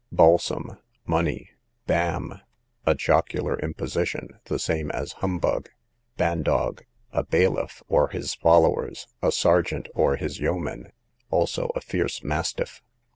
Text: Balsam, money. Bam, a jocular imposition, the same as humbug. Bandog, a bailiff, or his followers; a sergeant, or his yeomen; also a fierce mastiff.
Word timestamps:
Balsam, 0.11 0.77
money. 1.05 1.51
Bam, 1.85 2.41
a 2.87 2.95
jocular 2.95 3.59
imposition, 3.59 4.29
the 4.45 4.57
same 4.57 4.89
as 4.89 5.11
humbug. 5.21 5.69
Bandog, 6.17 6.85
a 7.11 7.23
bailiff, 7.23 7.83
or 7.87 8.07
his 8.07 8.33
followers; 8.33 9.05
a 9.21 9.31
sergeant, 9.31 9.89
or 9.93 10.15
his 10.15 10.39
yeomen; 10.39 10.91
also 11.29 11.69
a 11.75 11.81
fierce 11.81 12.23
mastiff. 12.23 12.81